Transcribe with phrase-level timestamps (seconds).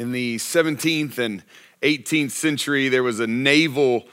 [0.00, 1.44] In the 17th and
[1.82, 4.08] 18th century, there was a naval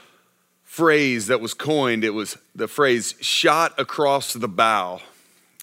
[0.62, 2.04] phrase that was coined.
[2.04, 5.00] It was the phrase shot across the bow.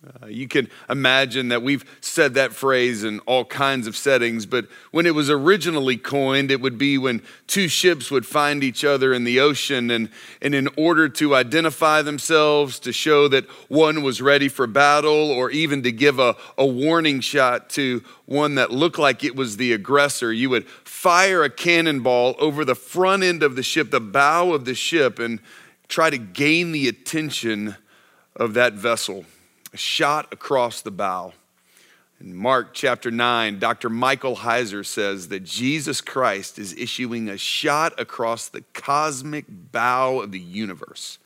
[0.03, 4.67] Uh, you can imagine that we've said that phrase in all kinds of settings, but
[4.91, 9.13] when it was originally coined, it would be when two ships would find each other
[9.13, 10.09] in the ocean, and,
[10.41, 15.49] and in order to identify themselves, to show that one was ready for battle, or
[15.49, 19.71] even to give a, a warning shot to one that looked like it was the
[19.71, 24.51] aggressor, you would fire a cannonball over the front end of the ship, the bow
[24.51, 25.39] of the ship, and
[25.87, 27.77] try to gain the attention
[28.35, 29.25] of that vessel
[29.75, 31.33] a shot across the bow.
[32.21, 33.89] In Mark chapter 9, Dr.
[33.89, 40.31] Michael Heiser says that Jesus Christ is issuing a shot across the cosmic bow of
[40.31, 41.19] the universe.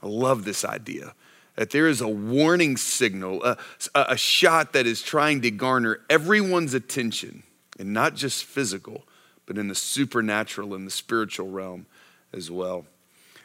[0.00, 1.14] I love this idea
[1.56, 3.56] that there is a warning signal, a,
[3.96, 7.42] a, shot that is trying to garner everyone's attention,
[7.76, 9.02] and not just physical,
[9.46, 11.86] but in the supernatural and the spiritual realm
[12.32, 12.86] as well.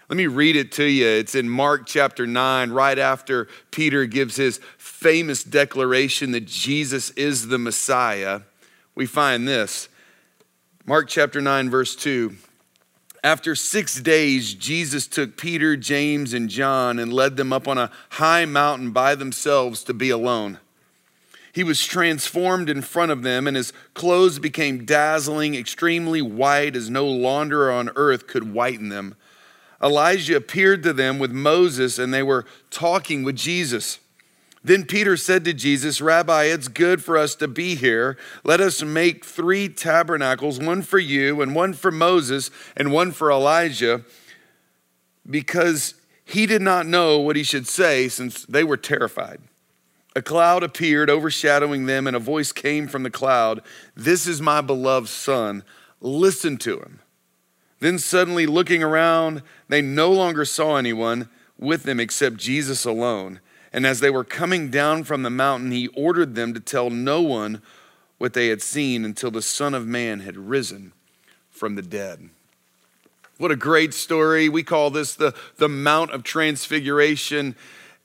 [0.08, 1.08] Let me read it to you.
[1.08, 7.47] It's in Mark chapter 9, right after Peter gives his famous declaration that Jesus is
[7.47, 8.42] the Messiah.
[8.94, 9.89] We find this
[10.86, 12.36] Mark chapter 9, verse 2.
[13.23, 17.90] After six days, Jesus took Peter, James, and John and led them up on a
[18.12, 20.59] high mountain by themselves to be alone.
[21.52, 26.92] He was transformed in front of them, and his clothes became dazzling, extremely white, as
[26.92, 29.16] no launderer on earth could whiten them.
[29.81, 34.00] Elijah appeared to them with Moses, and they were talking with Jesus.
[34.64, 38.18] Then Peter said to Jesus, Rabbi, it's good for us to be here.
[38.44, 43.31] Let us make three tabernacles one for you, and one for Moses, and one for
[43.31, 44.03] Elijah,
[45.30, 49.40] because he did not know what he should say since they were terrified.
[50.16, 53.62] A cloud appeared, overshadowing them, and a voice came from the cloud
[53.96, 55.64] This is my beloved Son.
[56.02, 57.02] Listen to him.
[57.80, 63.40] Then, suddenly looking around, they no longer saw anyone with them except Jesus alone.
[63.74, 67.22] And as they were coming down from the mountain, he ordered them to tell no
[67.22, 67.62] one
[68.18, 70.94] what they had seen until the Son of Man had risen
[71.50, 72.30] from the dead.
[73.38, 74.47] What a great story.
[74.47, 77.56] We call this the, the Mount of Transfiguration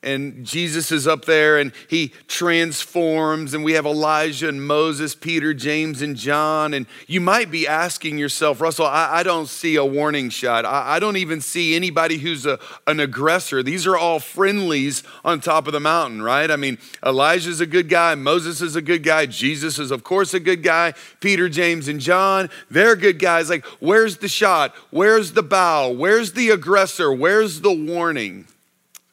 [0.03, 5.53] and Jesus is up there and he transforms, and we have Elijah and Moses, Peter,
[5.53, 6.73] James, and John.
[6.73, 10.65] And you might be asking yourself, Russell, I, I don't see a warning shot.
[10.65, 13.63] I, I don't even see anybody who's a, an aggressor.
[13.63, 16.51] These are all friendlies on top of the mountain, right?
[16.51, 20.33] I mean, Elijah's a good guy, Moses is a good guy, Jesus is, of course,
[20.33, 23.51] a good guy, Peter, James, and John, they're good guys.
[23.51, 24.75] Like, where's the shot?
[24.91, 25.91] Where's the bow?
[25.91, 27.13] Where's the aggressor?
[27.13, 28.47] Where's the warning?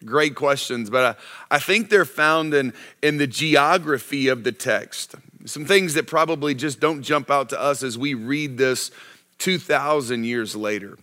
[0.06, 1.18] Great questions, but
[1.50, 5.16] I, I think they're found in, in the geography of the text.
[5.46, 8.92] Some things that probably just don't jump out to us as we read this
[9.40, 10.98] 2,000 years later.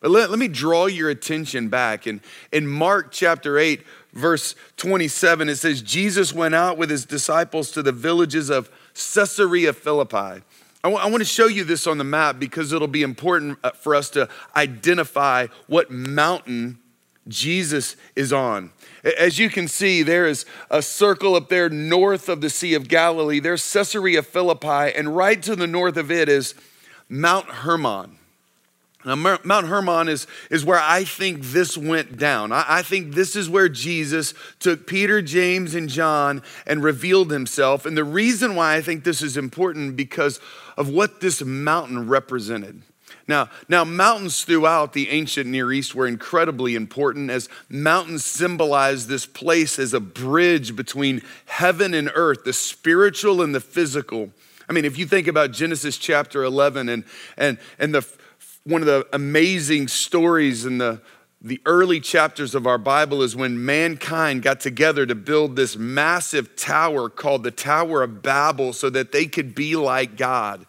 [0.00, 2.06] But let, let me draw your attention back.
[2.06, 2.20] In,
[2.52, 3.80] in Mark chapter 8,
[4.12, 9.72] verse 27, it says, Jesus went out with his disciples to the villages of Caesarea
[9.72, 10.16] Philippi.
[10.16, 10.42] I,
[10.82, 13.70] w- I want to show you this on the map because it'll be important uh,
[13.70, 16.78] for us to identify what mountain
[17.28, 18.70] Jesus is on.
[19.18, 22.88] As you can see, there is a circle up there north of the Sea of
[22.88, 23.40] Galilee.
[23.40, 26.54] There's Caesarea Philippi, and right to the north of it is
[27.08, 28.18] Mount Hermon.
[29.04, 32.52] Now, Mount Hermon is, is where I think this went down.
[32.52, 37.84] I, I think this is where Jesus took Peter, James, and John and revealed himself.
[37.84, 40.40] And the reason why I think this is important because
[40.78, 42.82] of what this mountain represented.
[43.26, 49.24] Now, now mountains throughout the ancient Near East were incredibly important as mountains symbolize this
[49.24, 54.30] place as a bridge between heaven and earth, the spiritual and the physical.
[54.68, 57.04] I mean, if you think about Genesis chapter 11 and,
[57.36, 58.06] and, and the,
[58.64, 61.00] one of the amazing stories in the,
[61.40, 66.56] the early chapters of our Bible is when mankind got together to build this massive
[66.56, 70.66] tower called the Tower of Babel so that they could be like God.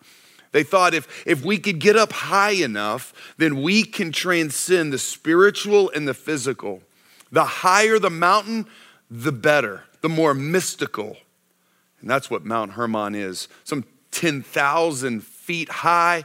[0.55, 4.97] They thought if, if we could get up high enough, then we can transcend the
[4.97, 6.81] spiritual and the physical.
[7.29, 8.65] The higher the mountain,
[9.11, 11.17] the better, the more mystical.
[11.99, 16.23] And that's what Mount Hermon is some 10,000 feet high,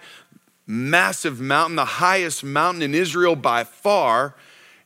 [0.65, 4.37] massive mountain, the highest mountain in Israel by far.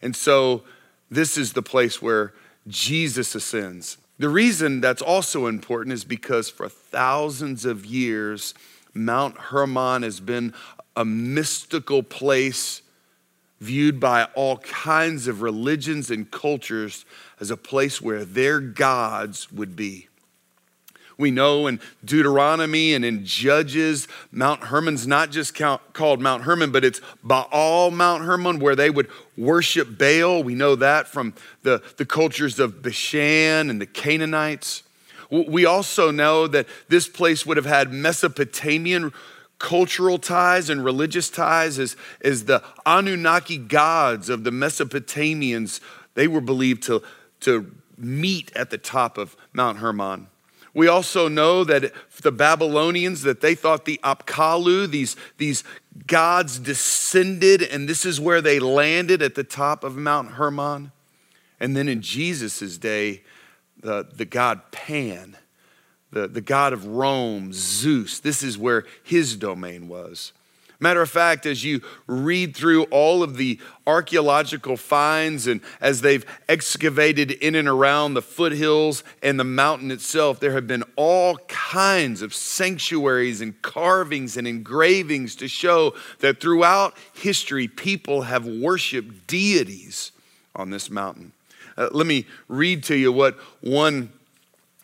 [0.00, 0.62] And so
[1.10, 2.32] this is the place where
[2.66, 3.98] Jesus ascends.
[4.18, 8.54] The reason that's also important is because for thousands of years,
[8.94, 10.54] Mount Hermon has been
[10.96, 12.82] a mystical place
[13.60, 17.04] viewed by all kinds of religions and cultures
[17.40, 20.08] as a place where their gods would be.
[21.16, 26.72] We know in Deuteronomy and in Judges, Mount Hermon's not just count, called Mount Hermon,
[26.72, 30.42] but it's Baal Mount Hermon, where they would worship Baal.
[30.42, 34.82] We know that from the, the cultures of Bashan and the Canaanites.
[35.30, 39.12] We also know that this place would have had Mesopotamian
[39.58, 45.80] cultural ties and religious ties as, as the Anunnaki gods of the Mesopotamians,
[46.14, 47.02] they were believed to,
[47.40, 50.26] to meet at the top of Mount Hermon.
[50.74, 55.62] We also know that the Babylonians, that they thought the Apkallu, these, these
[56.06, 60.90] gods descended, and this is where they landed at the top of Mount Hermon.
[61.60, 63.22] And then in Jesus' day,
[63.84, 65.36] the, the god Pan,
[66.10, 70.32] the, the god of Rome, Zeus, this is where his domain was.
[70.80, 76.26] Matter of fact, as you read through all of the archaeological finds and as they've
[76.48, 82.22] excavated in and around the foothills and the mountain itself, there have been all kinds
[82.22, 90.10] of sanctuaries and carvings and engravings to show that throughout history, people have worshiped deities
[90.56, 91.32] on this mountain.
[91.76, 94.12] Uh, let me read to you what one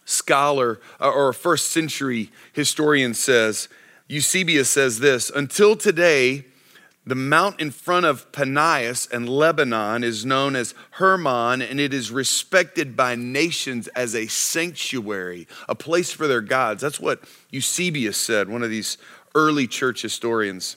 [0.05, 3.69] scholar uh, or a first century historian says.
[4.09, 6.45] Eusebius says this Until today,
[7.07, 12.11] the mount in front of Panias and Lebanon is known as Hermon, and it is
[12.11, 16.83] respected by nations as a sanctuary, a place for their gods.
[16.83, 18.99] That's what Eusebius said, one of these
[19.35, 20.77] early church historians.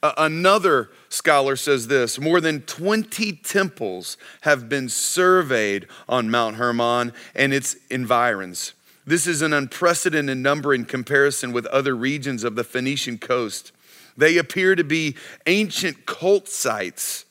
[0.00, 7.52] Another scholar says this more than 20 temples have been surveyed on Mount Hermon and
[7.52, 8.74] its environs.
[9.04, 13.72] This is an unprecedented number in comparison with other regions of the Phoenician coast.
[14.16, 15.16] They appear to be
[15.46, 17.24] ancient cult sites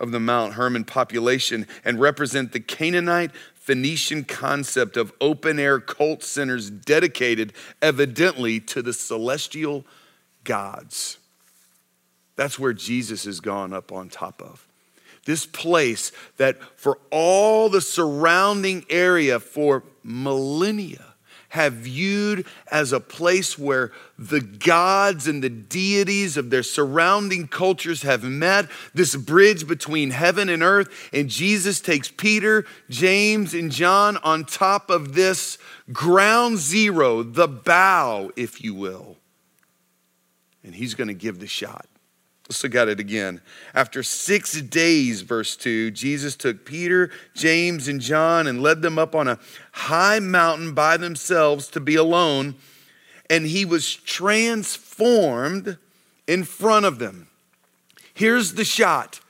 [0.00, 6.24] of the Mount Hermon population and represent the Canaanite Phoenician concept of open air cult
[6.24, 9.84] centers dedicated evidently to the celestial
[10.42, 11.18] gods.
[12.40, 14.66] That's where Jesus has gone up on top of.
[15.26, 21.04] This place that for all the surrounding area for millennia
[21.50, 28.00] have viewed as a place where the gods and the deities of their surrounding cultures
[28.04, 31.10] have met, this bridge between heaven and earth.
[31.12, 35.58] And Jesus takes Peter, James, and John on top of this
[35.92, 39.18] ground zero, the bow, if you will.
[40.64, 41.89] And he's going to give the shot.
[42.50, 43.40] Let's look at it again.
[43.76, 49.14] After six days, verse 2, Jesus took Peter, James, and John and led them up
[49.14, 49.38] on a
[49.70, 52.56] high mountain by themselves to be alone,
[53.30, 55.78] and he was transformed
[56.26, 57.28] in front of them.
[58.14, 59.20] Here's the shot.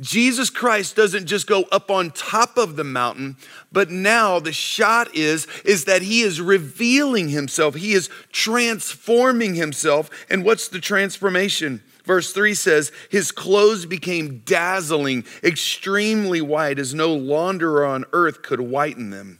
[0.00, 3.38] Jesus Christ doesn't just go up on top of the mountain,
[3.72, 7.74] but now the shot is is that he is revealing himself.
[7.74, 10.08] He is transforming himself.
[10.30, 11.82] And what's the transformation?
[12.04, 18.60] Verse 3 says, His clothes became dazzling, extremely white, as no launderer on earth could
[18.60, 19.38] whiten them.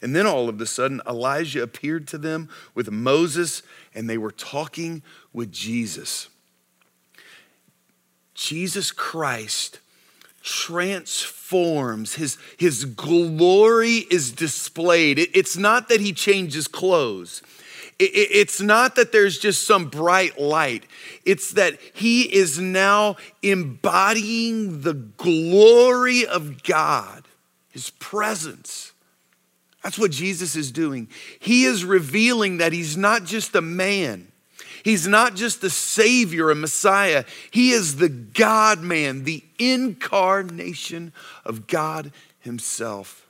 [0.00, 3.62] And then all of a sudden, Elijah appeared to them with Moses,
[3.94, 5.02] and they were talking
[5.32, 6.28] with Jesus.
[8.34, 9.80] Jesus Christ
[10.42, 15.18] transforms, his, his glory is displayed.
[15.18, 17.42] It, it's not that he changes clothes.
[18.00, 20.84] It's not that there's just some bright light.
[21.24, 27.24] It's that he is now embodying the glory of God,
[27.70, 28.92] his presence.
[29.82, 31.08] That's what Jesus is doing.
[31.40, 34.30] He is revealing that he's not just a man,
[34.84, 37.24] he's not just the savior, a Messiah.
[37.50, 41.12] He is the God man, the incarnation
[41.44, 43.26] of God himself,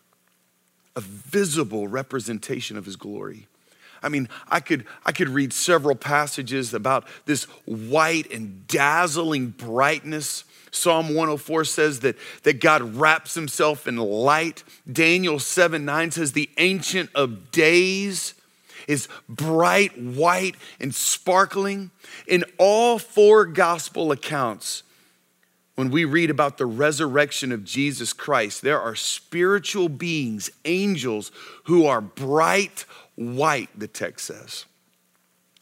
[0.95, 3.48] a visible representation of his glory.
[4.02, 10.45] I mean, I could, I could read several passages about this white and dazzling brightness.
[10.71, 14.62] Psalm 104 says that, that God wraps himself in light.
[14.90, 18.35] Daniel 7 9 says, The Ancient of Days
[18.87, 21.90] is bright, white, and sparkling.
[22.26, 24.83] In all four gospel accounts,
[25.78, 31.30] when we read about the resurrection of Jesus Christ, there are spiritual beings, angels,
[31.66, 34.64] who are bright, white, the text says.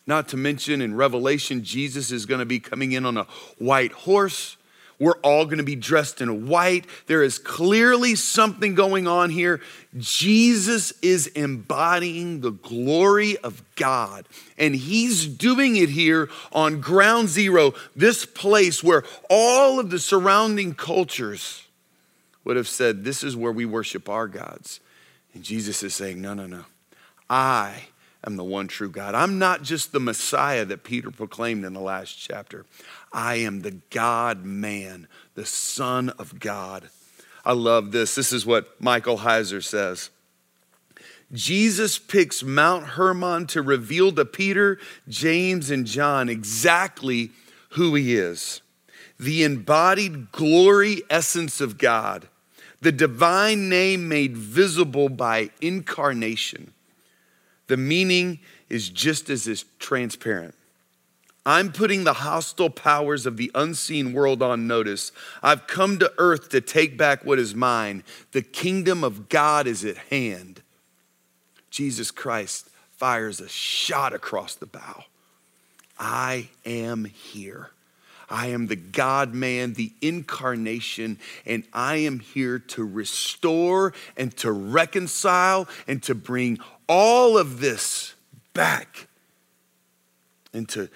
[0.06, 3.26] Not to mention in Revelation, Jesus is going to be coming in on a
[3.58, 4.56] white horse.
[4.98, 6.86] We're all going to be dressed in white.
[7.06, 9.60] There is clearly something going on here.
[9.96, 14.26] Jesus is embodying the glory of God,
[14.56, 20.74] and he's doing it here on ground zero, this place where all of the surrounding
[20.74, 21.66] cultures
[22.44, 24.80] would have said, This is where we worship our gods.
[25.34, 26.64] And Jesus is saying, No, no, no.
[27.28, 27.88] I
[28.24, 29.14] am the one true God.
[29.14, 32.64] I'm not just the Messiah that Peter proclaimed in the last chapter.
[33.16, 36.90] I am the God man, the Son of God.
[37.46, 38.14] I love this.
[38.14, 40.10] This is what Michael Heiser says.
[41.32, 47.30] Jesus picks Mount Hermon to reveal to Peter, James, and John exactly
[47.70, 48.60] who he is
[49.18, 52.28] the embodied glory essence of God,
[52.82, 56.74] the divine name made visible by incarnation.
[57.68, 60.54] The meaning is just as transparent.
[61.46, 65.12] I'm putting the hostile powers of the unseen world on notice.
[65.44, 68.02] I've come to earth to take back what is mine.
[68.32, 70.60] The kingdom of God is at hand.
[71.70, 75.04] Jesus Christ fires a shot across the bow.
[75.96, 77.70] I am here.
[78.28, 84.50] I am the God man, the incarnation, and I am here to restore and to
[84.50, 88.14] reconcile and to bring all of this
[88.52, 89.06] back
[90.52, 90.88] into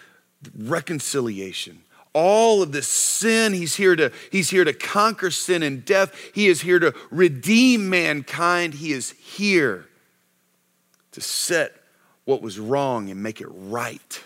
[0.56, 1.82] reconciliation
[2.12, 6.48] all of this sin he's here to he's here to conquer sin and death he
[6.48, 9.86] is here to redeem mankind he is here
[11.12, 11.74] to set
[12.24, 14.22] what was wrong and make it right.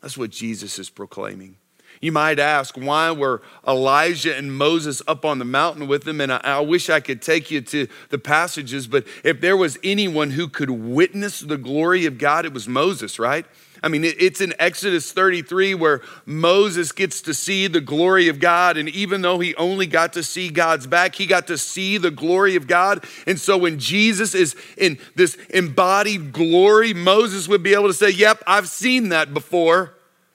[0.00, 1.56] That's what Jesus is proclaiming.
[2.00, 6.20] You might ask, why were Elijah and Moses up on the mountain with him?
[6.20, 9.78] And I, I, wish I could take you to the passages, but if there was
[9.82, 13.46] anyone who could witness the glory of God, it was Moses, right?
[13.82, 18.76] I mean, it's in Exodus 33 where Moses gets to see the glory of God.
[18.76, 22.10] And even though he only got to see God's back, he got to see the
[22.10, 23.04] glory of God.
[23.26, 28.10] And so when Jesus is in this embodied glory, Moses would be able to say,
[28.10, 29.94] Yep, I've seen that before,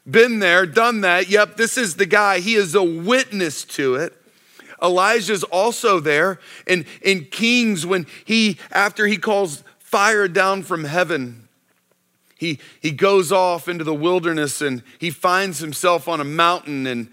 [0.09, 1.29] been there, done that.
[1.29, 2.39] Yep, this is the guy.
[2.39, 4.13] He is a witness to it.
[4.81, 11.40] Elijah's also there in, in Kings when he, after he calls fire down from heaven,
[12.41, 17.07] he, he goes off into the wilderness and he finds himself on a mountain and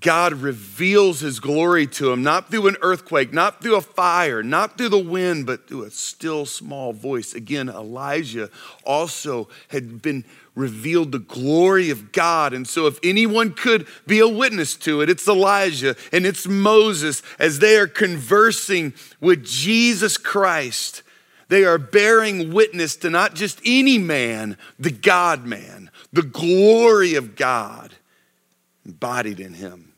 [0.00, 4.78] God reveals his glory to him, not through an earthquake, not through a fire, not
[4.78, 7.34] through the wind, but through a still small voice.
[7.34, 8.48] Again, Elijah
[8.84, 12.54] also had been revealed the glory of God.
[12.54, 17.22] And so, if anyone could be a witness to it, it's Elijah and it's Moses
[17.38, 21.03] as they are conversing with Jesus Christ.
[21.54, 27.36] They are bearing witness to not just any man, the God man, the glory of
[27.36, 27.94] God
[28.84, 29.92] embodied in him.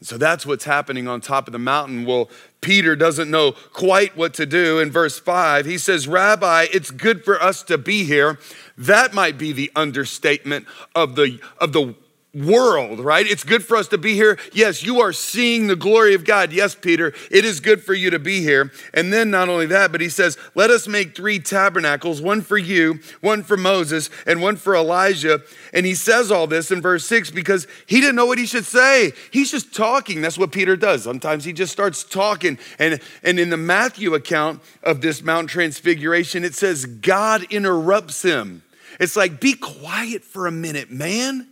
[0.00, 2.06] So that's what's happening on top of the mountain.
[2.06, 2.30] Well,
[2.62, 4.78] Peter doesn't know quite what to do.
[4.78, 8.38] In verse 5, he says, Rabbi, it's good for us to be here.
[8.78, 11.94] That might be the understatement of the, of the
[12.36, 13.26] world, right?
[13.26, 14.38] It's good for us to be here.
[14.52, 16.52] Yes, you are seeing the glory of God.
[16.52, 18.70] Yes, Peter, it is good for you to be here.
[18.92, 22.58] And then not only that, but he says, let us make three tabernacles one for
[22.58, 25.40] you, one for Moses, and one for Elijah.
[25.72, 28.66] And he says all this in verse six because he didn't know what he should
[28.66, 29.12] say.
[29.30, 30.20] He's just talking.
[30.20, 31.04] That's what Peter does.
[31.04, 32.58] Sometimes he just starts talking.
[32.78, 38.62] And, and in the Matthew account of this Mount Transfiguration, it says God interrupts him.
[39.00, 41.48] It's like, be quiet for a minute, man.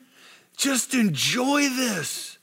[0.57, 2.39] Just enjoy this.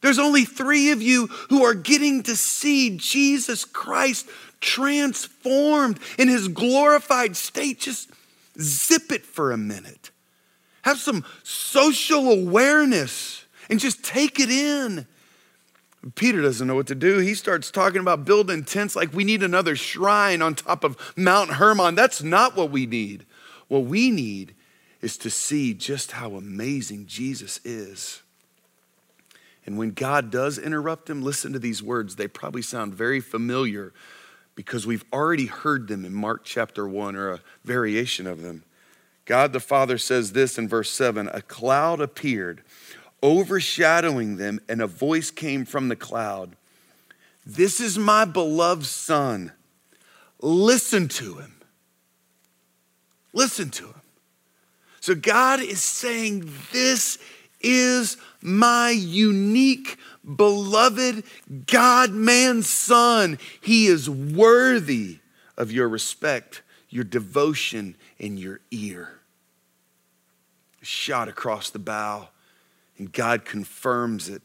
[0.00, 4.28] There's only three of you who are getting to see Jesus Christ
[4.60, 7.80] transformed in his glorified state.
[7.80, 8.10] Just
[8.60, 10.10] zip it for a minute.
[10.82, 15.06] Have some social awareness and just take it in.
[16.16, 17.18] Peter doesn't know what to do.
[17.18, 21.50] He starts talking about building tents like we need another shrine on top of Mount
[21.50, 21.94] Hermon.
[21.94, 23.24] That's not what we need.
[23.68, 24.54] What we need
[25.02, 28.22] is to see just how amazing Jesus is.
[29.66, 32.16] And when God does interrupt him, listen to these words.
[32.16, 33.92] They probably sound very familiar
[34.54, 38.64] because we've already heard them in Mark chapter 1 or a variation of them.
[39.24, 42.62] God the Father says this in verse 7 A cloud appeared,
[43.22, 46.56] overshadowing them, and a voice came from the cloud
[47.46, 49.52] This is my beloved Son.
[50.40, 51.54] Listen to him.
[53.32, 54.01] Listen to him.
[55.02, 57.18] So God is saying, This
[57.60, 59.98] is my unique,
[60.36, 61.24] beloved
[61.66, 63.40] God man son.
[63.60, 65.18] He is worthy
[65.56, 69.18] of your respect, your devotion, and your ear.
[70.82, 72.28] Shot across the bow,
[72.96, 74.42] and God confirms it.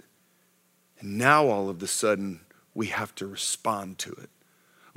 [1.00, 2.40] And now all of a sudden,
[2.74, 4.32] we have to respond to it.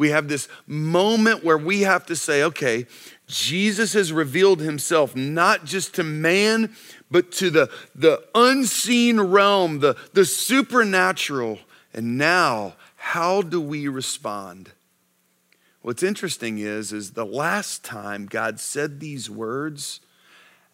[0.00, 2.86] We have this moment where we have to say, okay,
[3.26, 6.74] Jesus has revealed himself not just to man,
[7.10, 11.58] but to the, the unseen realm, the, the supernatural.
[11.92, 14.70] And now, how do we respond?
[15.82, 20.00] What's interesting is, is the last time God said these words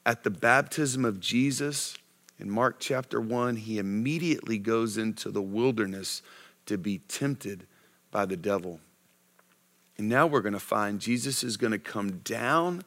[0.06, 1.98] at the baptism of Jesus
[2.38, 6.22] in Mark chapter 1, he immediately goes into the wilderness
[6.66, 7.66] to be tempted
[8.12, 8.78] by the devil.
[9.98, 12.82] And now we're going to find Jesus is going to come down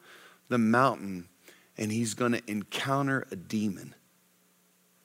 [0.48, 1.28] the mountain
[1.76, 3.94] and he's going to encounter a demon.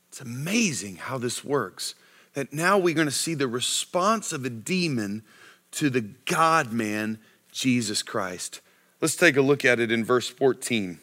[0.10, 1.96] It's amazing how this works.
[2.34, 5.24] That now we're going to see the response of a demon
[5.72, 7.20] to the God man,
[7.52, 8.62] Jesus Christ.
[9.02, 11.00] Let's take a look at it in verse 14.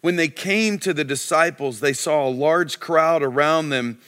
[0.00, 3.98] When they came to the disciples, they saw a large crowd around them,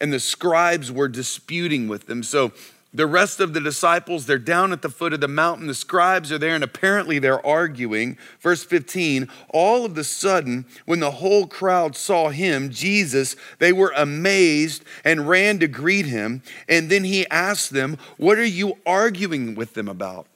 [0.00, 2.24] and the scribes were disputing with them.
[2.24, 2.52] So
[2.94, 5.66] the rest of the disciples, they're down at the foot of the mountain.
[5.66, 8.16] The scribes are there, and apparently they're arguing.
[8.40, 13.92] Verse 15 All of a sudden, when the whole crowd saw him, Jesus, they were
[13.96, 16.42] amazed and ran to greet him.
[16.68, 20.28] And then he asked them, What are you arguing with them about?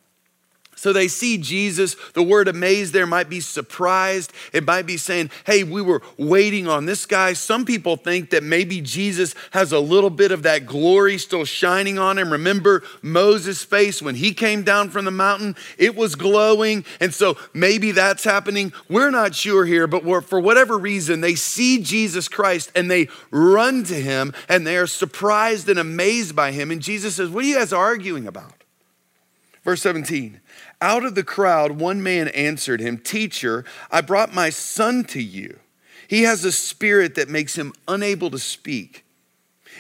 [0.79, 1.97] So they see Jesus.
[2.15, 4.33] The word amazed there might be surprised.
[4.53, 7.33] It might be saying, hey, we were waiting on this guy.
[7.33, 11.99] Some people think that maybe Jesus has a little bit of that glory still shining
[11.99, 12.31] on him.
[12.31, 15.57] Remember Moses' face when he came down from the mountain?
[15.79, 16.85] It was glowing.
[17.01, 18.73] And so maybe that's happening.
[18.89, 23.83] We're not sure here, but for whatever reason, they see Jesus Christ and they run
[23.85, 26.71] to him and they are surprised and amazed by him.
[26.71, 28.53] And Jesus says, What are you guys arguing about?
[29.65, 30.41] Verse 17.
[30.81, 35.59] Out of the crowd, one man answered him, Teacher, I brought my son to you.
[36.07, 39.05] He has a spirit that makes him unable to speak.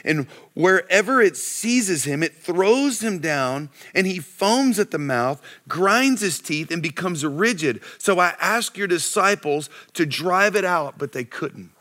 [0.04, 5.40] And wherever it seizes him, it throws him down, and he foams at the mouth,
[5.66, 7.80] grinds his teeth, and becomes rigid.
[7.98, 11.72] So I asked your disciples to drive it out, but they couldn't.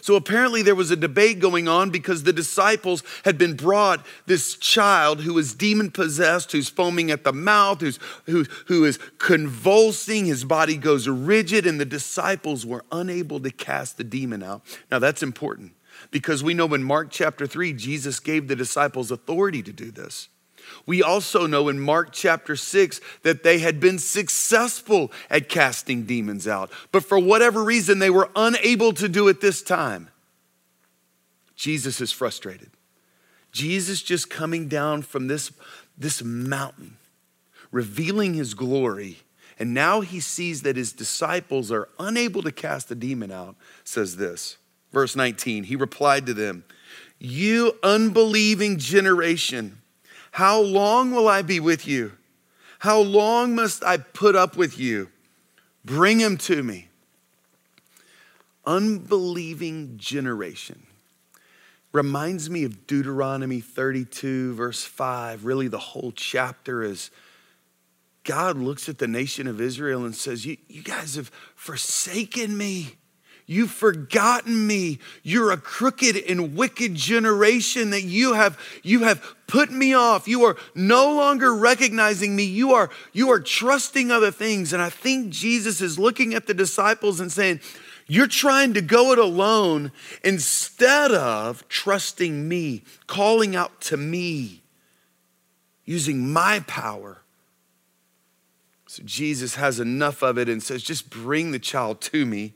[0.00, 4.56] So apparently there was a debate going on because the disciples had been brought this
[4.56, 10.26] child who is demon possessed, who's foaming at the mouth, who's, who, who is convulsing,
[10.26, 14.62] his body goes rigid, and the disciples were unable to cast the demon out.
[14.90, 15.72] Now that's important
[16.10, 20.28] because we know in Mark chapter 3, Jesus gave the disciples authority to do this.
[20.88, 26.48] We also know in Mark chapter 6 that they had been successful at casting demons
[26.48, 30.08] out, but for whatever reason, they were unable to do it this time.
[31.54, 32.70] Jesus is frustrated.
[33.52, 35.52] Jesus just coming down from this,
[35.98, 36.96] this mountain,
[37.70, 39.18] revealing his glory,
[39.58, 44.16] and now he sees that his disciples are unable to cast the demon out, says
[44.16, 44.56] this.
[44.90, 46.64] Verse 19, he replied to them,
[47.18, 49.77] You unbelieving generation.
[50.32, 52.12] How long will I be with you?
[52.80, 55.08] How long must I put up with you?
[55.84, 56.88] Bring him to me.
[58.64, 60.86] Unbelieving generation
[61.92, 65.44] reminds me of Deuteronomy 32, verse 5.
[65.44, 67.10] Really, the whole chapter is
[68.24, 72.96] God looks at the nation of Israel and says, You, you guys have forsaken me.
[73.50, 74.98] You've forgotten me.
[75.22, 80.28] You're a crooked and wicked generation that you have, you have put me off.
[80.28, 82.44] You are no longer recognizing me.
[82.44, 84.74] You are, you are trusting other things.
[84.74, 87.60] And I think Jesus is looking at the disciples and saying,
[88.06, 94.60] You're trying to go it alone instead of trusting me, calling out to me,
[95.86, 97.22] using my power.
[98.86, 102.52] So Jesus has enough of it and says, Just bring the child to me.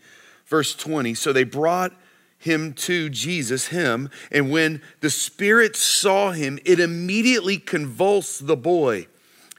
[0.52, 1.94] Verse 20 So they brought
[2.38, 9.06] him to Jesus, him, and when the Spirit saw him, it immediately convulsed the boy.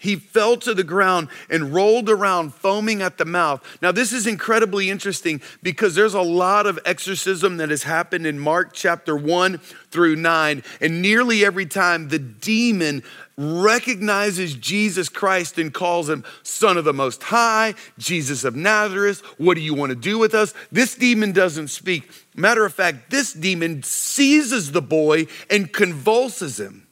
[0.04, 3.64] He fell to the ground and rolled around, foaming at the mouth.
[3.82, 8.38] Now, this is incredibly interesting because there's a lot of exorcism that has happened in
[8.38, 9.60] Mark chapter 1
[9.92, 10.62] through 9.
[10.82, 13.02] And nearly every time the demon
[13.38, 19.22] recognizes Jesus Christ and calls him Son of the Most High, Jesus of Nazareth.
[19.38, 20.54] What do you want to do with us?
[20.70, 22.12] This demon doesn't speak.
[22.36, 26.88] Matter of fact, this demon seizes the boy and convulses him.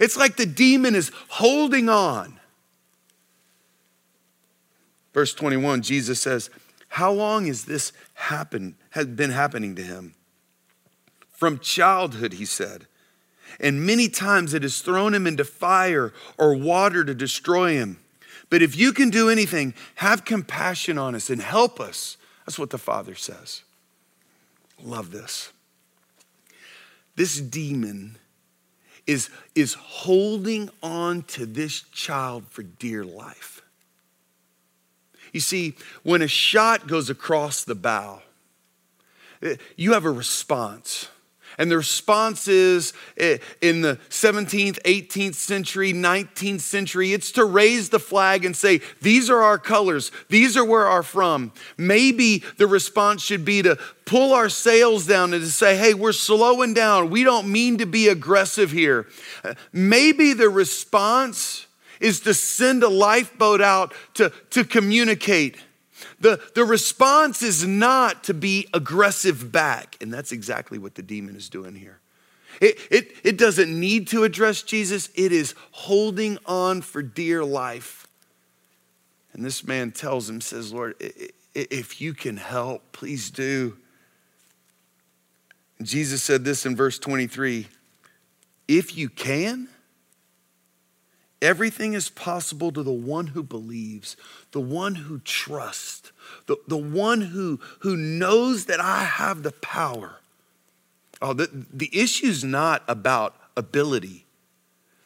[0.00, 2.40] It's like the demon is holding on.
[5.12, 6.50] Verse 21, Jesus says,
[6.88, 10.14] How long has this happened, has been happening to him?
[11.30, 12.86] From childhood, he said
[13.60, 17.98] and many times it has thrown him into fire or water to destroy him.
[18.50, 22.16] But if you can do anything, have compassion on us and help us.
[22.44, 23.62] That's what the Father says.
[24.82, 25.52] Love this.
[27.16, 28.18] This demon
[29.06, 33.62] is, is holding on to this child for dear life.
[35.32, 38.22] You see, when a shot goes across the bow,
[39.42, 41.08] eh, you have a response.
[41.58, 47.98] And the response is in the 17th, 18th century, 19th century, it's to raise the
[47.98, 51.52] flag and say, These are our colors, these are where our from.
[51.76, 56.12] Maybe the response should be to pull our sails down and to say, Hey, we're
[56.12, 57.10] slowing down.
[57.10, 59.06] We don't mean to be aggressive here.
[59.72, 61.66] Maybe the response
[62.00, 65.56] is to send a lifeboat out to, to communicate.
[66.20, 69.96] The, the response is not to be aggressive back.
[70.00, 72.00] And that's exactly what the demon is doing here.
[72.60, 78.06] It, it, it doesn't need to address Jesus, it is holding on for dear life.
[79.32, 80.94] And this man tells him, says, Lord,
[81.54, 83.76] if you can help, please do.
[85.82, 87.66] Jesus said this in verse 23
[88.68, 89.68] If you can,
[91.44, 94.16] Everything is possible to the one who believes,
[94.52, 96.10] the one who trusts,
[96.46, 100.20] the, the one who, who knows that I have the power.
[101.20, 104.24] Oh, the, the issue is not about ability,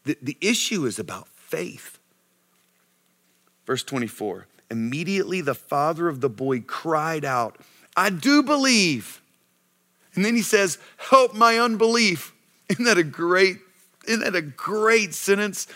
[0.05, 1.99] the, the issue is about faith.
[3.67, 7.57] Verse 24 Immediately the father of the boy cried out,
[7.97, 9.21] I do believe.
[10.15, 12.33] And then he says, Help my unbelief.
[12.69, 13.59] Isn't that a great,
[14.07, 15.67] isn't that a great sentence?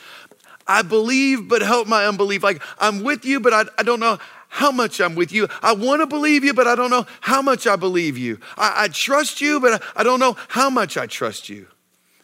[0.72, 2.42] I believe, but help my unbelief.
[2.42, 5.46] Like, I'm with you, but I, I don't know how much I'm with you.
[5.62, 8.40] I want to believe you, but I don't know how much I believe you.
[8.56, 11.66] I, I trust you, but I, I don't know how much I trust you.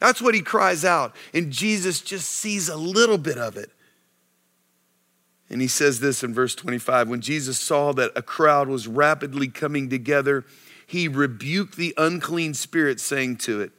[0.01, 1.15] That's what he cries out.
[1.35, 3.71] And Jesus just sees a little bit of it.
[5.51, 9.49] And he says this in verse 25 When Jesus saw that a crowd was rapidly
[9.49, 10.47] coming together,
[10.87, 13.73] he rebuked the unclean spirit, saying to it,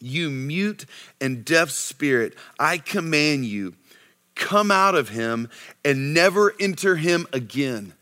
[0.00, 0.86] you mute
[1.20, 3.74] and deaf spirit, I command you,
[4.34, 5.48] come out of him
[5.84, 7.94] and never enter him again.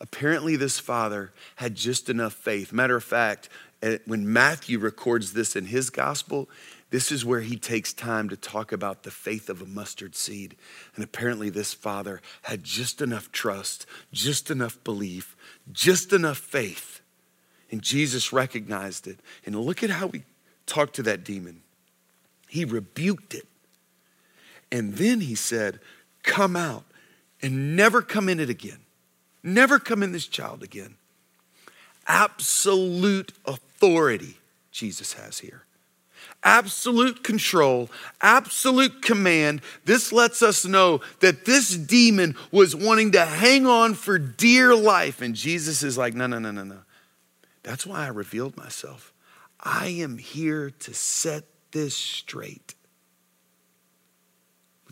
[0.00, 2.72] Apparently, this father had just enough faith.
[2.72, 3.48] Matter of fact,
[3.82, 6.48] eh, when Matthew records this in his gospel,
[6.90, 10.56] this is where he takes time to talk about the faith of a mustard seed.
[10.94, 15.34] And apparently, this father had just enough trust, just enough belief,
[15.72, 17.00] just enough faith.
[17.70, 19.20] And Jesus recognized it.
[19.46, 20.24] And look at how he
[20.66, 21.62] talked to that demon.
[22.48, 23.46] He rebuked it.
[24.72, 25.78] And then he said,
[26.24, 26.84] Come out
[27.42, 28.78] and never come in it again.
[29.42, 30.96] Never come in this child again.
[32.08, 34.38] Absolute authority
[34.70, 35.64] Jesus has here.
[36.44, 37.88] Absolute control,
[38.20, 39.60] absolute command.
[39.84, 45.20] This lets us know that this demon was wanting to hang on for dear life.
[45.20, 46.78] And Jesus is like, no, no, no, no, no.
[47.62, 49.12] That's why I revealed myself.
[49.60, 52.74] I am here to set this straight.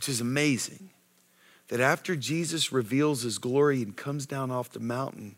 [0.00, 0.88] Which is amazing
[1.68, 5.36] that after Jesus reveals his glory and comes down off the mountain,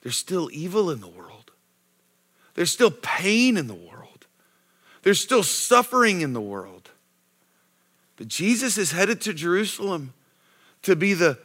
[0.00, 1.50] there's still evil in the world.
[2.54, 4.24] There's still pain in the world.
[5.02, 6.88] There's still suffering in the world.
[8.16, 10.14] But Jesus is headed to Jerusalem
[10.80, 11.38] to be the,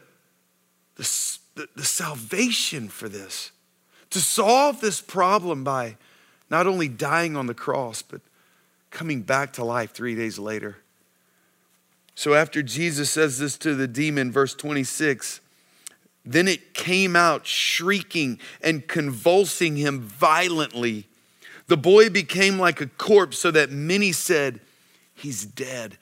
[0.96, 3.50] the, the, salvation for this,
[4.08, 5.98] to solve this problem by
[6.48, 8.22] not only dying on the cross, but
[8.90, 10.78] coming back to life three days later.
[12.14, 15.40] So after Jesus says this to the demon, verse 26,
[16.24, 21.08] then it came out shrieking and convulsing him violently.
[21.66, 24.60] The boy became like a corpse, so that many said,
[25.14, 25.96] He's dead.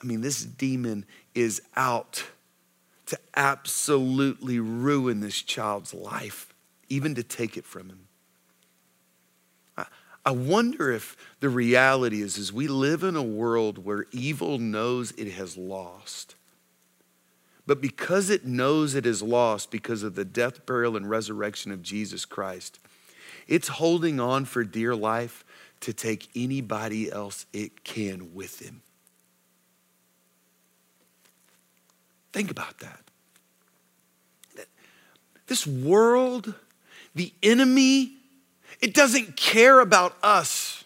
[0.00, 2.24] I mean, this demon is out
[3.06, 6.54] to absolutely ruin this child's life,
[6.88, 8.07] even to take it from him.
[10.28, 15.10] I wonder if the reality is, is we live in a world where evil knows
[15.12, 16.34] it has lost.
[17.66, 21.82] But because it knows it is lost because of the death, burial, and resurrection of
[21.82, 22.78] Jesus Christ,
[23.46, 25.46] it's holding on for dear life
[25.80, 28.82] to take anybody else it can with him.
[32.34, 33.00] Think about that.
[35.46, 36.52] This world,
[37.14, 38.17] the enemy
[38.80, 40.84] it doesn't care about us.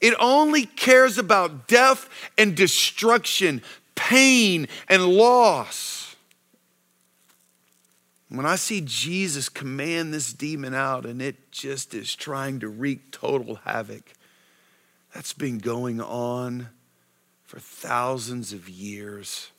[0.00, 3.62] It only cares about death and destruction,
[3.94, 6.16] pain and loss.
[8.28, 13.12] When I see Jesus command this demon out and it just is trying to wreak
[13.12, 14.12] total havoc,
[15.14, 16.68] that's been going on
[17.44, 19.50] for thousands of years.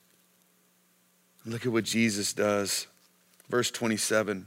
[1.45, 2.87] Look at what Jesus does.
[3.49, 4.45] Verse 27.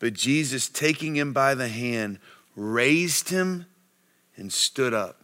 [0.00, 2.18] But Jesus, taking him by the hand,
[2.58, 3.66] raised him,
[4.36, 5.22] and stood up.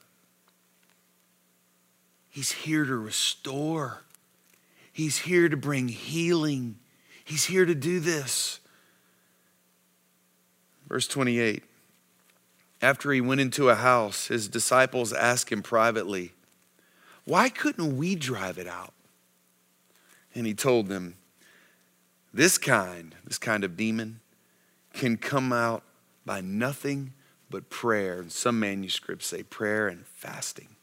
[2.29, 4.03] He's here to restore,
[4.93, 6.77] He's here to bring healing.
[7.25, 8.61] He's here to do this.
[10.89, 11.65] Verse 28
[12.85, 16.33] after he went into a house, his disciples asked him privately,
[17.25, 18.93] Why couldn't we drive it out?
[20.35, 21.15] And he told them,
[22.35, 24.21] This kind, this kind of demon,
[24.93, 25.83] can come out
[26.27, 27.15] by nothing
[27.55, 28.19] but prayer.
[28.19, 30.75] And some manuscripts say prayer and fasting.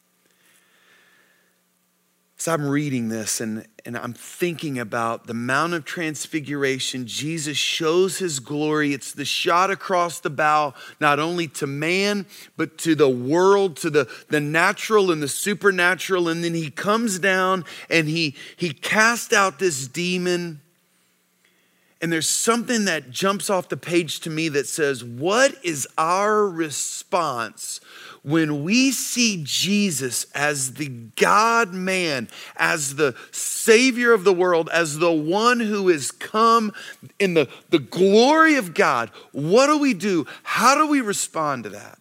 [2.37, 7.05] So I'm reading this and, and I'm thinking about the Mount of Transfiguration.
[7.07, 8.93] Jesus shows his glory.
[8.93, 13.89] It's the shot across the bow, not only to man, but to the world, to
[13.89, 16.29] the, the natural and the supernatural.
[16.29, 20.61] And then he comes down and he, he casts out this demon.
[22.01, 26.47] And there's something that jumps off the page to me that says, What is our
[26.47, 27.79] response
[28.23, 34.97] when we see Jesus as the God man, as the Savior of the world, as
[34.97, 36.73] the one who has come
[37.19, 40.25] in the, the glory of God, what do we do?
[40.43, 41.99] How do we respond to that?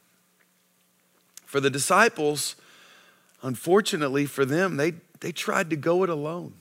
[1.44, 2.56] For the disciples,
[3.42, 6.54] unfortunately for them, they, they tried to go it alone.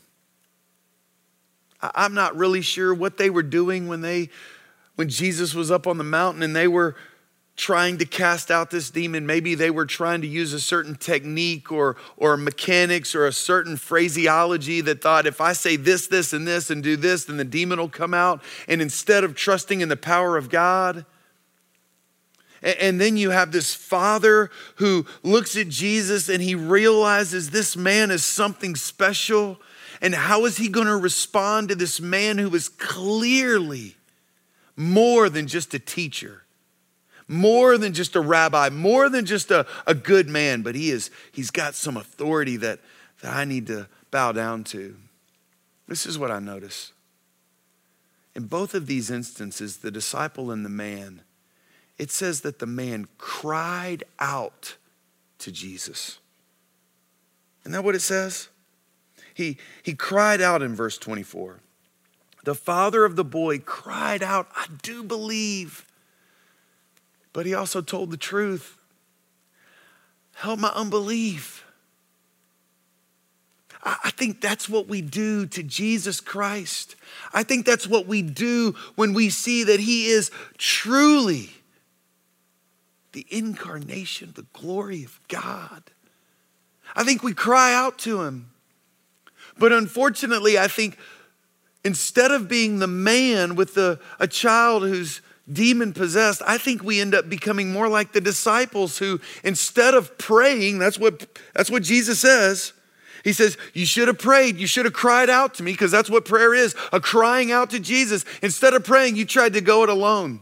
[1.82, 4.30] I'm not really sure what they were doing when they
[4.96, 6.96] when Jesus was up on the mountain and they were
[7.60, 9.26] trying to cast out this demon.
[9.26, 13.76] Maybe they were trying to use a certain technique or, or mechanics or a certain
[13.76, 17.44] phraseology that thought if I say this, this, and this and do this, then the
[17.46, 18.42] demon will come out.
[18.68, 21.06] And instead of trusting in the power of God,
[22.62, 28.12] and then you have this father who looks at Jesus and he realizes this man
[28.12, 29.60] is something special.
[30.02, 33.96] And how is he going to respond to this man who is clearly
[34.76, 36.44] more than just a teacher?
[37.30, 41.12] more than just a rabbi, more than just a, a good man, but he is,
[41.32, 42.80] he's got some authority that,
[43.22, 44.98] that I need to bow down to.
[45.88, 46.92] This is what I notice.
[48.36, 51.22] In both of these instances, the disciple and the man,
[52.00, 54.76] it says that the man cried out
[55.40, 56.18] to Jesus.
[57.62, 58.50] Isn't that what it says?
[59.40, 61.60] He, he cried out in verse 24.
[62.44, 65.86] The father of the boy cried out, I do believe
[67.34, 68.78] but he also told the truth.
[70.36, 71.64] Help my unbelief.
[73.82, 76.98] I think that's what we do to Jesus Christ.
[77.34, 81.52] I think that's what we do when we see that he is truly
[83.14, 85.84] the incarnation, the glory of God.
[86.94, 88.52] I think we cry out to him.
[89.60, 90.98] But unfortunately, I think
[91.84, 97.02] instead of being the man with the, a child who's demon possessed, I think we
[97.02, 101.84] end up becoming more like the disciples who, instead of praying, that's what, that's what
[101.84, 102.74] Jesus says.
[103.24, 104.58] He says, You should have prayed.
[104.58, 107.70] You should have cried out to me because that's what prayer is a crying out
[107.72, 108.24] to Jesus.
[108.42, 110.40] Instead of praying, you tried to go it alone.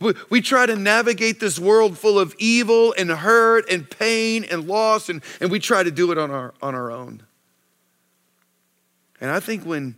[0.00, 4.66] We, we try to navigate this world full of evil and hurt and pain and
[4.66, 7.22] loss, and, and we try to do it on our, on our own.
[9.22, 9.96] And I think when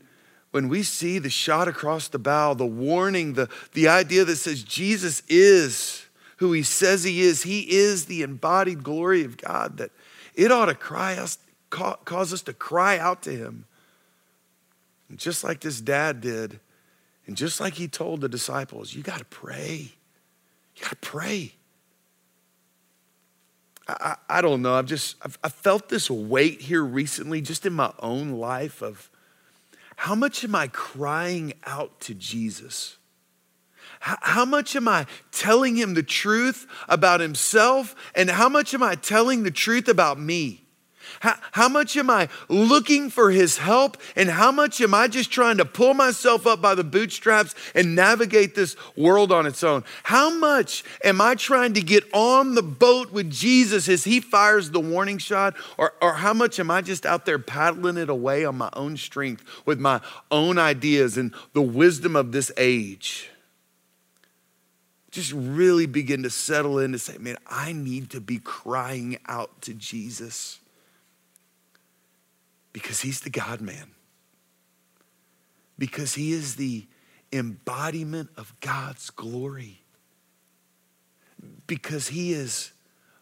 [0.52, 4.62] when we see the shot across the bow, the warning, the, the idea that says
[4.62, 6.06] Jesus is
[6.36, 9.90] who he says he is, he is the embodied glory of God, that
[10.36, 11.38] it ought to cry us,
[11.70, 13.64] cause us to cry out to him.
[15.08, 16.60] And just like this dad did,
[17.26, 19.90] and just like he told the disciples, you got to pray.
[20.76, 21.52] You got to pray.
[23.88, 24.74] I, I, don't know.
[24.74, 29.10] I've just I've, I felt this weight here recently, just in my own life of
[29.96, 32.96] how much am I crying out to Jesus?
[34.00, 37.94] How much am I telling him the truth about himself?
[38.14, 40.63] And how much am I telling the truth about me?
[41.20, 43.96] How, how much am I looking for his help?
[44.16, 47.94] And how much am I just trying to pull myself up by the bootstraps and
[47.94, 49.84] navigate this world on its own?
[50.04, 54.70] How much am I trying to get on the boat with Jesus as he fires
[54.70, 55.54] the warning shot?
[55.78, 58.96] Or, or how much am I just out there paddling it away on my own
[58.96, 63.30] strength with my own ideas and the wisdom of this age?
[65.10, 69.62] Just really begin to settle in to say, man, I need to be crying out
[69.62, 70.58] to Jesus
[72.74, 73.92] because he's the God man.
[75.78, 76.86] Because he is the
[77.32, 79.80] embodiment of God's glory.
[81.66, 82.72] Because he is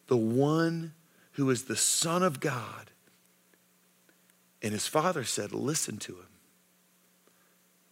[0.09, 0.95] the one
[1.33, 2.91] who is the Son of God.
[4.63, 6.29] And his father said, Listen to him.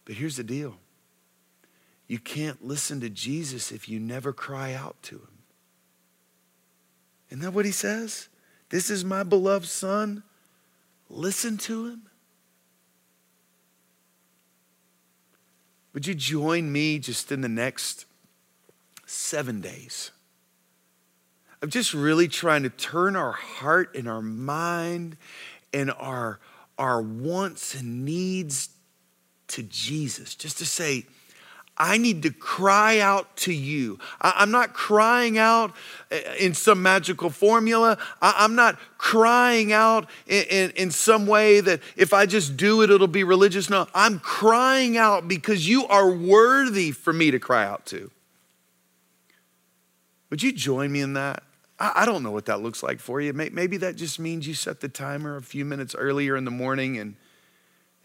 [0.03, 0.77] But here's the deal
[2.07, 5.27] you can't listen to Jesus if you never cry out to him.
[7.29, 8.29] Isn't that what he says?
[8.69, 10.23] This is my beloved Son
[11.11, 12.01] listen to him?
[15.93, 18.05] Would you join me just in the next
[19.05, 20.11] seven days
[21.61, 25.17] of just really trying to turn our heart and our mind
[25.73, 26.39] and our,
[26.77, 28.69] our wants and needs
[29.49, 31.05] to Jesus, just to say,
[31.83, 33.97] I need to cry out to you.
[34.21, 35.75] I, am not crying out
[36.11, 37.97] eh, in some magical formula.
[38.21, 42.91] I, am not crying out in, in, some way that if I just do it,
[42.91, 43.67] it'll be religious.
[43.67, 48.11] No, I'm crying out because you are worthy for me to cry out to.
[50.29, 51.41] Would you join me in that?
[51.79, 53.33] I don't know what that looks like for you.
[53.33, 56.99] Maybe that just means you set the timer a few minutes earlier in the morning
[56.99, 57.15] and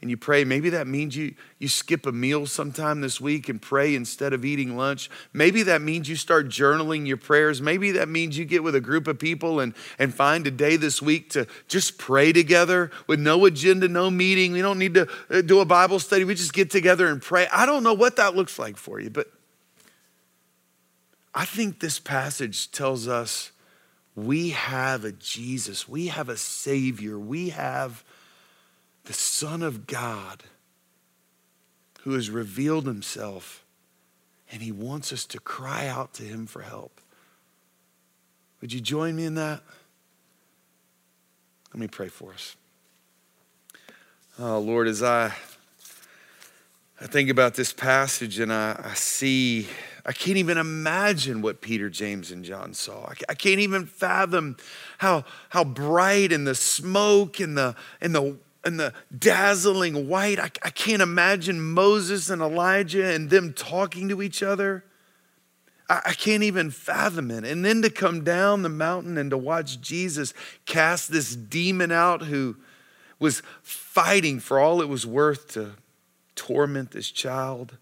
[0.03, 0.45] and you pray.
[0.45, 4.45] Maybe that means you, you skip a meal sometime this week and pray instead of
[4.45, 5.11] eating lunch.
[5.33, 7.63] Maybe that means you start journaling your prayers.
[7.63, 10.77] Maybe that means you get with a group of people and, and find a day
[10.77, 14.53] this week to just pray together with no agenda, no meeting.
[14.53, 16.25] We don't need to uh, do a Bible study.
[16.25, 17.49] We just get together and pray.
[17.51, 19.29] I don't know what that looks like for you, but
[21.35, 23.51] I think this passage tells us
[24.15, 28.05] we have a Jesus, we have a Savior, we have
[29.07, 30.45] the Son of God
[32.03, 33.65] who has revealed himself,
[34.53, 37.01] and he wants us to cry out to him for help.
[38.61, 39.61] Would you join me in that?
[41.73, 42.57] Let me pray for us.
[44.39, 45.33] Oh, Lord, as I,
[47.01, 49.67] I think about this passage and I, I see
[50.09, 53.13] I can't even imagine what Peter, James, and John saw.
[53.29, 54.57] I can't even fathom
[54.99, 60.39] how, how bright and the smoke and the, and the, and the dazzling white.
[60.39, 64.85] I, I can't imagine Moses and Elijah and them talking to each other.
[65.89, 67.45] I, I can't even fathom it.
[67.45, 70.35] And then to come down the mountain and to watch Jesus
[70.67, 72.57] cast this demon out who
[73.19, 75.73] was fighting for all it was worth to
[76.35, 77.79] torment this child.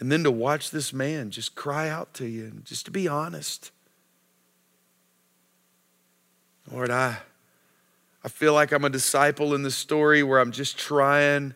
[0.00, 3.06] And then to watch this man just cry out to you and just to be
[3.06, 3.70] honest.
[6.70, 7.18] Lord, I,
[8.24, 11.54] I feel like I'm a disciple in the story where I'm just trying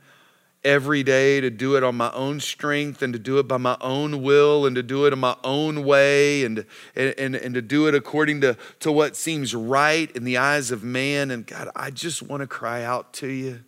[0.65, 3.77] every day to do it on my own strength and to do it by my
[3.81, 7.63] own will and to do it in my own way and, and, and, and to
[7.63, 11.31] do it according to, to what seems right in the eyes of man.
[11.31, 13.65] And God, I just want to cry out to you.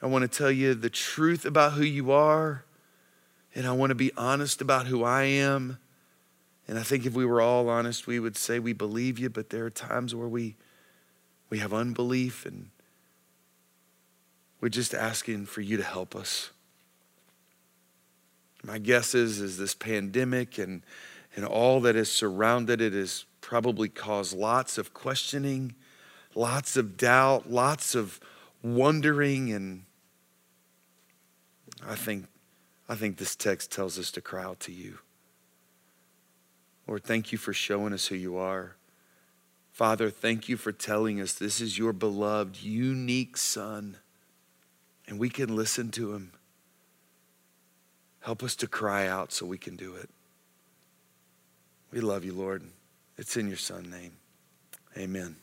[0.00, 2.64] I want to tell you the truth about who you are.
[3.54, 5.78] And I want to be honest about who I am.
[6.66, 9.50] And I think if we were all honest, we would say we believe you, but
[9.50, 10.56] there are times where we,
[11.52, 12.70] we have unbelief and
[14.62, 16.50] we're just asking for you to help us.
[18.64, 20.80] My guess is, is this pandemic and,
[21.36, 25.74] and all that has surrounded it has probably caused lots of questioning,
[26.34, 28.18] lots of doubt, lots of
[28.62, 29.82] wondering, and
[31.86, 32.28] I think
[32.88, 35.00] I think this text tells us to cry out to you.
[36.88, 38.76] Lord, thank you for showing us who you are.
[39.72, 43.96] Father, thank you for telling us this is your beloved, unique Son,
[45.08, 46.32] and we can listen to him.
[48.20, 50.10] Help us to cry out so we can do it.
[51.90, 52.62] We love you, Lord.
[53.16, 54.12] It's in your Son's name.
[54.96, 55.36] Amen.